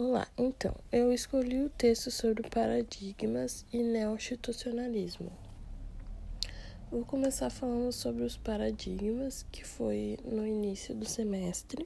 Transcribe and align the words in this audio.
Olá, 0.00 0.28
então, 0.38 0.72
eu 0.92 1.12
escolhi 1.12 1.60
o 1.60 1.70
texto 1.70 2.08
sobre 2.08 2.48
paradigmas 2.48 3.66
e 3.72 3.82
neo-institucionalismo. 3.82 5.28
Vou 6.88 7.04
começar 7.04 7.50
falando 7.50 7.90
sobre 7.90 8.22
os 8.22 8.36
paradigmas, 8.36 9.44
que 9.50 9.64
foi 9.64 10.16
no 10.24 10.46
início 10.46 10.94
do 10.94 11.04
semestre. 11.04 11.84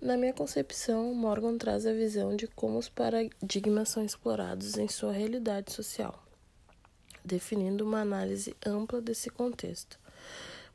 Na 0.00 0.16
minha 0.16 0.32
concepção, 0.32 1.14
Morgan 1.14 1.56
traz 1.56 1.86
a 1.86 1.92
visão 1.92 2.34
de 2.34 2.48
como 2.48 2.78
os 2.78 2.88
paradigmas 2.88 3.90
são 3.90 4.04
explorados 4.04 4.76
em 4.76 4.88
sua 4.88 5.12
realidade 5.12 5.72
social, 5.72 6.20
definindo 7.24 7.84
uma 7.84 8.00
análise 8.00 8.56
ampla 8.66 9.00
desse 9.00 9.30
contexto. 9.30 10.00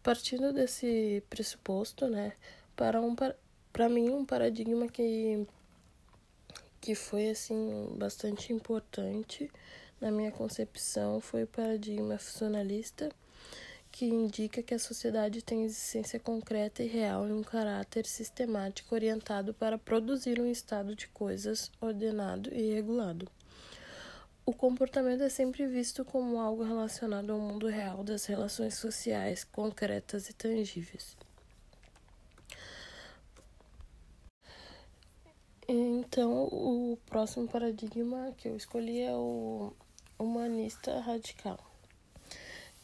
Partindo 0.01 0.53
desse 0.53 1.21
pressuposto, 1.29 2.07
né, 2.07 2.31
para 2.77 3.01
um 3.01 3.13
para 3.73 3.89
mim 3.89 4.09
um 4.09 4.25
paradigma 4.25 4.87
que 4.87 5.45
que 6.79 6.95
foi 6.95 7.29
assim 7.29 7.95
bastante 7.97 8.53
importante 8.53 9.49
na 9.99 10.11
minha 10.11 10.31
concepção 10.31 11.19
foi 11.19 11.43
o 11.43 11.47
paradigma 11.47 12.19
funcionalista, 12.19 13.09
que 13.91 14.05
indica 14.05 14.61
que 14.61 14.75
a 14.75 14.79
sociedade 14.79 15.41
tem 15.41 15.63
existência 15.63 16.19
concreta 16.19 16.83
e 16.83 16.87
real 16.87 17.27
em 17.27 17.31
um 17.31 17.41
caráter 17.41 18.05
sistemático 18.05 18.93
orientado 18.93 19.55
para 19.55 19.77
produzir 19.77 20.39
um 20.39 20.45
estado 20.45 20.95
de 20.95 21.07
coisas 21.07 21.71
ordenado 21.81 22.53
e 22.53 22.75
regulado. 22.75 23.27
O 24.45 24.53
comportamento 24.53 25.23
é 25.23 25.29
sempre 25.29 25.65
visto 25.65 26.05
como 26.05 26.39
algo 26.39 26.63
relacionado 26.63 27.31
ao 27.31 27.39
mundo 27.39 27.67
real 27.67 28.03
das 28.03 28.25
relações 28.25 28.75
sociais 28.75 29.43
concretas 29.43 30.29
e 30.29 30.33
tangíveis. 30.33 31.17
Então, 35.69 36.45
o 36.45 36.97
próximo 37.07 37.45
paradigma 37.45 38.33
que 38.37 38.47
eu 38.47 38.55
escolhi 38.55 39.01
é 39.01 39.13
o 39.13 39.73
humanista 40.17 40.97
radical. 41.01 41.59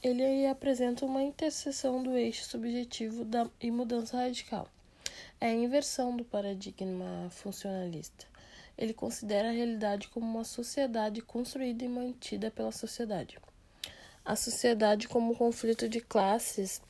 Ele 0.01 0.45
apresenta 0.47 1.05
uma 1.05 1.23
interseção 1.23 2.03
do 2.03 2.17
eixo 2.17 2.43
subjetivo 2.43 3.23
da, 3.23 3.49
e 3.61 3.71
mudança 3.71 4.17
radical. 4.17 4.67
É 5.39 5.47
a 5.47 5.53
inversão 5.53 6.17
do 6.17 6.25
paradigma 6.25 7.29
funcionalista. 7.29 8.27
Ele 8.77 8.93
considera 8.93 9.47
a 9.47 9.53
realidade 9.53 10.09
como 10.09 10.25
uma 10.25 10.43
sociedade 10.43 11.21
construída 11.21 11.85
e 11.85 11.87
mantida 11.87 12.51
pela 12.51 12.71
sociedade. 12.73 13.37
A 14.25 14.35
sociedade 14.35 15.07
como 15.07 15.37
conflito 15.37 15.87
de 15.87 16.01
classes 16.01 16.81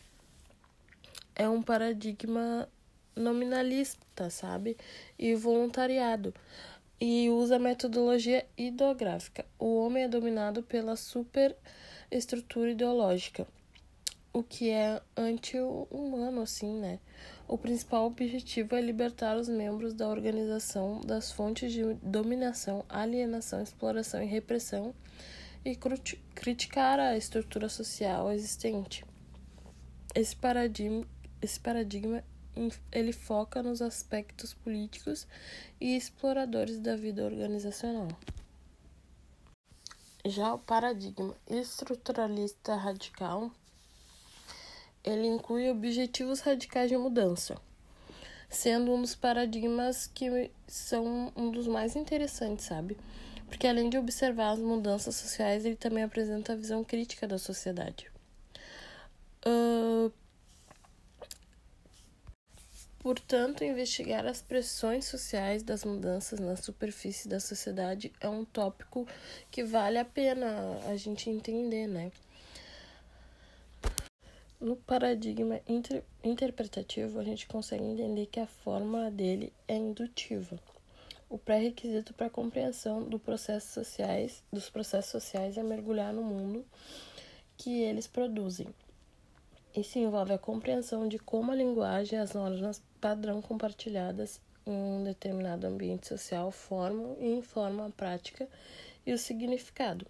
é 1.35 1.47
um 1.47 1.61
paradigma 1.61 2.67
nominalista, 3.15 4.29
sabe? 4.29 4.77
E 5.17 5.35
voluntariado. 5.35 6.33
E 6.99 7.29
usa 7.29 7.59
metodologia 7.59 8.45
idográfica. 8.57 9.45
O 9.59 9.77
homem 9.77 10.03
é 10.03 10.07
dominado 10.07 10.63
pela 10.63 10.95
superestrutura 10.95 12.71
ideológica, 12.71 13.47
o 14.31 14.41
que 14.41 14.69
é 14.69 15.01
anti-humano, 15.15 16.41
assim, 16.41 16.79
né? 16.79 16.99
O 17.47 17.57
principal 17.57 18.05
objetivo 18.05 18.75
é 18.75 18.81
libertar 18.81 19.37
os 19.37 19.47
membros 19.47 19.93
da 19.93 20.07
organização 20.07 21.01
das 21.01 21.31
fontes 21.31 21.71
de 21.71 21.83
dominação, 21.95 22.83
alienação, 22.89 23.61
exploração 23.61 24.23
e 24.23 24.25
repressão 24.25 24.95
e 25.63 25.77
criticar 26.33 26.99
a 26.99 27.15
estrutura 27.15 27.69
social 27.69 28.31
existente. 28.31 29.05
Esse 30.15 30.35
paradigma, 30.35 31.05
esse 31.41 31.59
paradigma 31.59 32.23
ele 32.91 33.11
foca 33.11 33.63
nos 33.63 33.81
aspectos 33.81 34.53
políticos 34.53 35.27
e 35.79 35.95
exploradores 35.95 36.79
da 36.79 36.95
vida 36.95 37.23
organizacional. 37.23 38.07
Já 40.25 40.53
o 40.53 40.59
paradigma 40.59 41.35
estruturalista 41.49 42.75
radical, 42.75 43.51
ele 45.03 45.27
inclui 45.27 45.69
objetivos 45.69 46.39
radicais 46.39 46.89
de 46.89 46.95
mudança, 46.95 47.57
sendo 48.49 48.93
um 48.93 49.01
dos 49.01 49.15
paradigmas 49.15 50.07
que 50.07 50.49
são 50.65 51.33
um 51.35 51.51
dos 51.51 51.67
mais 51.67 51.95
interessantes, 51.95 52.65
sabe? 52.65 52.97
Porque 53.47 53.67
além 53.67 53.89
de 53.89 53.97
observar 53.97 54.51
as 54.51 54.59
mudanças 54.59 55.15
sociais, 55.15 55.65
ele 55.65 55.75
também 55.75 56.03
apresenta 56.03 56.53
a 56.53 56.55
visão 56.55 56.83
crítica 56.83 57.27
da 57.27 57.37
sociedade. 57.37 58.09
Uh, 59.45 60.09
Portanto, 63.03 63.65
investigar 63.65 64.25
as 64.25 64.41
pressões 64.41 65.03
sociais 65.03 65.61
das 65.61 65.83
mudanças 65.83 66.39
na 66.39 66.55
superfície 66.55 67.27
da 67.27 67.37
sociedade 67.37 68.13
é 68.21 68.29
um 68.29 68.45
tópico 68.45 69.05
que 69.51 69.61
vale 69.61 69.97
a 69.97 70.05
pena 70.05 70.79
a 70.87 70.95
gente 70.95 71.29
entender, 71.29 71.85
né? 71.85 72.13
No 74.57 74.77
paradigma 74.77 75.59
inter 75.67 76.01
interpretativo, 76.23 77.19
a 77.19 77.25
gente 77.25 77.45
consegue 77.45 77.83
entender 77.83 78.25
que 78.27 78.39
a 78.39 78.47
fórmula 78.47 79.11
dele 79.11 79.51
é 79.67 79.75
indutiva. 79.75 80.57
O 81.29 81.37
pré-requisito 81.37 82.13
para 82.13 82.27
a 82.27 82.29
compreensão 82.29 83.03
do 83.03 83.19
processo 83.19 83.73
sociais, 83.73 84.41
dos 84.49 84.69
processos 84.69 85.11
sociais 85.11 85.57
é 85.57 85.63
mergulhar 85.63 86.13
no 86.13 86.23
mundo 86.23 86.65
que 87.57 87.81
eles 87.81 88.07
produzem. 88.07 88.73
Isso 89.75 89.97
envolve 89.97 90.31
a 90.31 90.37
compreensão 90.37 91.07
de 91.07 91.17
como 91.17 91.51
a 91.51 91.55
linguagem 91.55 92.19
e 92.19 92.21
as 92.21 92.33
normas 92.33 92.79
padrão 93.01 93.41
compartilhadas 93.41 94.39
em 94.67 94.71
um 94.71 95.03
determinado 95.03 95.65
ambiente 95.65 96.07
social 96.07 96.51
formam 96.51 97.17
e 97.19 97.27
informam 97.27 97.87
a 97.87 97.89
prática 97.89 98.47
e 99.03 99.11
o 99.11 99.17
significado. 99.17 100.05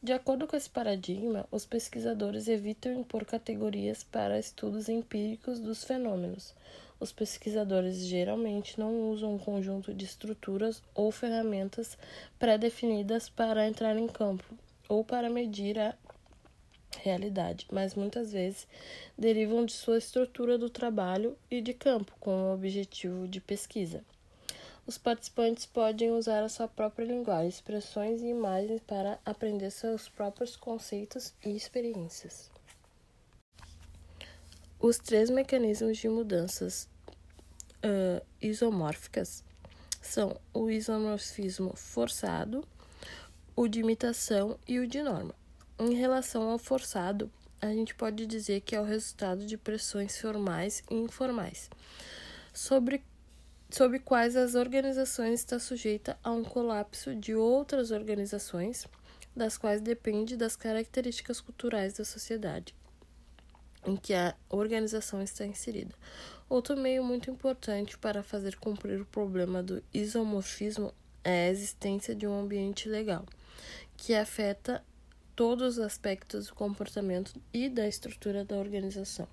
De 0.00 0.12
acordo 0.12 0.46
com 0.46 0.56
esse 0.56 0.70
paradigma, 0.70 1.44
os 1.50 1.66
pesquisadores 1.66 2.46
evitam 2.46 2.92
impor 2.92 3.24
categorias 3.24 4.04
para 4.04 4.38
estudos 4.38 4.88
empíricos 4.88 5.58
dos 5.58 5.82
fenômenos. 5.82 6.54
Os 7.00 7.10
pesquisadores 7.10 7.96
geralmente 7.96 8.78
não 8.78 9.10
usam 9.10 9.34
um 9.34 9.38
conjunto 9.38 9.92
de 9.92 10.04
estruturas 10.04 10.80
ou 10.94 11.10
ferramentas 11.10 11.98
pré-definidas 12.38 13.28
para 13.28 13.66
entrar 13.66 13.96
em 13.96 14.06
campo 14.06 14.44
ou 14.88 15.04
para 15.04 15.28
medir 15.28 15.80
a 15.80 15.96
realidade, 17.02 17.66
mas 17.70 17.94
muitas 17.94 18.32
vezes 18.32 18.66
derivam 19.16 19.64
de 19.64 19.72
sua 19.72 19.98
estrutura 19.98 20.58
do 20.58 20.68
trabalho 20.68 21.36
e 21.50 21.60
de 21.60 21.72
campo 21.72 22.12
com 22.20 22.30
o 22.30 22.54
objetivo 22.54 23.26
de 23.26 23.40
pesquisa. 23.40 24.02
Os 24.86 24.96
participantes 24.96 25.66
podem 25.66 26.10
usar 26.12 26.42
a 26.42 26.48
sua 26.48 26.66
própria 26.66 27.04
linguagem, 27.04 27.48
expressões 27.48 28.22
e 28.22 28.26
imagens 28.26 28.80
para 28.86 29.18
aprender 29.24 29.70
seus 29.70 30.08
próprios 30.08 30.56
conceitos 30.56 31.34
e 31.44 31.54
experiências. 31.54 32.50
Os 34.80 34.96
três 34.96 35.28
mecanismos 35.28 35.98
de 35.98 36.08
mudanças 36.08 36.88
uh, 37.84 38.24
isomórficas 38.40 39.44
são 40.00 40.40
o 40.54 40.70
isomorfismo 40.70 41.76
forçado, 41.76 42.66
o 43.54 43.68
de 43.68 43.80
imitação 43.80 44.58
e 44.66 44.78
o 44.78 44.86
de 44.86 45.02
norma. 45.02 45.34
Em 45.78 45.94
relação 45.94 46.50
ao 46.50 46.58
forçado, 46.58 47.30
a 47.60 47.68
gente 47.68 47.94
pode 47.94 48.26
dizer 48.26 48.62
que 48.62 48.74
é 48.74 48.80
o 48.80 48.84
resultado 48.84 49.46
de 49.46 49.56
pressões 49.56 50.18
formais 50.18 50.82
e 50.90 50.94
informais, 50.94 51.70
sobre, 52.52 53.04
sobre 53.70 53.98
quais 54.00 54.34
as 54.34 54.54
organizações 54.54 55.40
está 55.40 55.58
sujeita 55.58 56.18
a 56.24 56.32
um 56.32 56.42
colapso 56.42 57.14
de 57.14 57.34
outras 57.34 57.90
organizações, 57.92 58.86
das 59.36 59.56
quais 59.56 59.80
depende 59.80 60.36
das 60.36 60.56
características 60.56 61.40
culturais 61.40 61.92
da 61.94 62.04
sociedade 62.04 62.74
em 63.86 63.96
que 63.96 64.12
a 64.12 64.34
organização 64.48 65.22
está 65.22 65.46
inserida. 65.46 65.94
Outro 66.48 66.76
meio 66.76 67.04
muito 67.04 67.30
importante 67.30 67.96
para 67.96 68.22
fazer 68.22 68.56
cumprir 68.56 69.00
o 69.00 69.06
problema 69.06 69.62
do 69.62 69.82
isomorfismo 69.92 70.92
é 71.24 71.46
a 71.46 71.50
existência 71.50 72.14
de 72.14 72.26
um 72.26 72.38
ambiente 72.38 72.88
legal, 72.88 73.24
que 73.96 74.14
afeta 74.14 74.84
todos 75.38 75.78
os 75.78 75.84
aspectos 75.84 76.48
do 76.48 76.54
comportamento 76.56 77.40
e 77.54 77.68
da 77.68 77.86
estrutura 77.86 78.44
da 78.44 78.56
organização. 78.56 79.28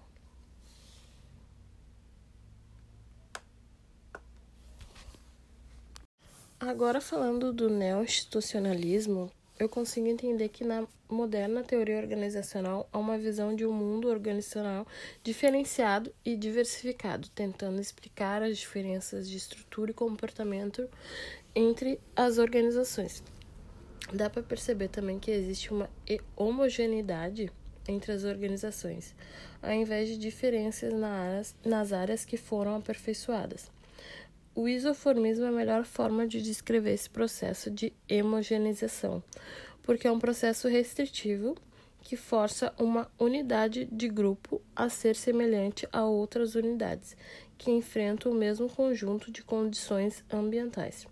Agora, 6.59 7.01
falando 7.01 7.51
do 7.51 7.71
neo-institucionalismo, 7.71 9.31
eu 9.57 9.67
consigo 9.67 10.05
entender 10.05 10.49
que 10.49 10.63
na 10.63 10.87
moderna 11.09 11.63
teoria 11.63 11.97
organizacional 11.97 12.87
há 12.93 12.99
uma 12.99 13.17
visão 13.17 13.55
de 13.55 13.65
um 13.65 13.73
mundo 13.73 14.07
organizacional 14.07 14.85
diferenciado 15.23 16.13
e 16.23 16.35
diversificado, 16.35 17.29
tentando 17.29 17.81
explicar 17.81 18.43
as 18.43 18.59
diferenças 18.59 19.27
de 19.27 19.37
estrutura 19.37 19.89
e 19.89 19.95
comportamento 19.95 20.87
entre 21.55 21.99
as 22.15 22.37
organizações. 22.37 23.23
Dá 24.13 24.29
para 24.29 24.43
perceber 24.43 24.87
também 24.87 25.19
que 25.19 25.31
existe 25.31 25.73
uma 25.73 25.89
homogeneidade 26.35 27.51
entre 27.87 28.11
as 28.11 28.23
organizações, 28.23 29.15
ao 29.61 29.71
invés 29.71 30.07
de 30.07 30.17
diferenças 30.17 30.93
nas 31.63 31.91
áreas 31.91 32.23
que 32.23 32.37
foram 32.37 32.75
aperfeiçoadas. 32.75 33.71
O 34.53 34.69
isoformismo 34.69 35.45
é 35.45 35.49
a 35.49 35.51
melhor 35.51 35.83
forma 35.83 36.25
de 36.25 36.41
descrever 36.41 36.93
esse 36.93 37.09
processo 37.09 37.69
de 37.69 37.91
homogeneização, 38.09 39.21
porque 39.83 40.07
é 40.07 40.11
um 40.11 40.19
processo 40.19 40.67
restritivo 40.67 41.55
que 42.01 42.15
força 42.15 42.71
uma 42.77 43.11
unidade 43.19 43.85
de 43.91 44.07
grupo 44.07 44.61
a 44.75 44.87
ser 44.87 45.15
semelhante 45.15 45.87
a 45.91 46.05
outras 46.05 46.53
unidades 46.53 47.17
que 47.57 47.71
enfrentam 47.71 48.31
o 48.31 48.35
mesmo 48.35 48.69
conjunto 48.69 49.31
de 49.31 49.43
condições 49.43 50.23
ambientais. 50.31 51.07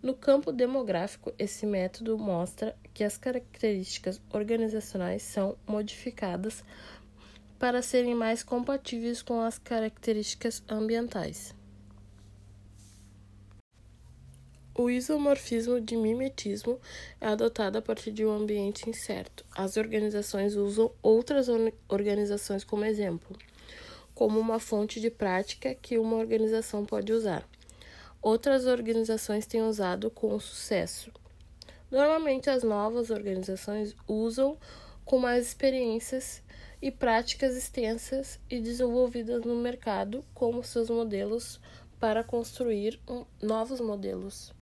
No 0.00 0.14
campo 0.14 0.52
demográfico, 0.52 1.32
esse 1.36 1.66
método 1.66 2.16
mostra 2.16 2.76
que 2.94 3.02
as 3.02 3.18
características 3.18 4.20
organizacionais 4.32 5.22
são 5.22 5.56
modificadas 5.66 6.62
para 7.58 7.82
serem 7.82 8.14
mais 8.14 8.44
compatíveis 8.44 9.22
com 9.22 9.40
as 9.40 9.58
características 9.58 10.62
ambientais. 10.68 11.52
O 14.72 14.88
isomorfismo 14.88 15.80
de 15.80 15.96
mimetismo 15.96 16.78
é 17.20 17.26
adotado 17.26 17.76
a 17.76 17.82
partir 17.82 18.12
de 18.12 18.24
um 18.24 18.30
ambiente 18.30 18.88
incerto. 18.88 19.44
As 19.50 19.76
organizações 19.76 20.54
usam 20.54 20.92
outras 21.02 21.48
organizações 21.88 22.62
como 22.62 22.84
exemplo, 22.84 23.36
como 24.14 24.38
uma 24.38 24.60
fonte 24.60 25.00
de 25.00 25.10
prática 25.10 25.74
que 25.74 25.98
uma 25.98 26.14
organização 26.14 26.86
pode 26.86 27.12
usar. 27.12 27.44
Outras 28.20 28.66
organizações 28.66 29.46
têm 29.46 29.62
usado 29.62 30.10
com 30.10 30.38
sucesso. 30.40 31.12
Normalmente, 31.90 32.50
as 32.50 32.62
novas 32.62 33.10
organizações 33.10 33.94
usam 34.06 34.58
com 35.04 35.18
mais 35.18 35.46
experiências 35.46 36.42
e 36.82 36.90
práticas 36.90 37.56
extensas 37.56 38.38
e 38.50 38.60
desenvolvidas 38.60 39.42
no 39.44 39.56
mercado 39.56 40.24
como 40.34 40.62
seus 40.62 40.90
modelos 40.90 41.60
para 41.98 42.22
construir 42.22 43.00
um, 43.08 43.24
novos 43.40 43.80
modelos. 43.80 44.52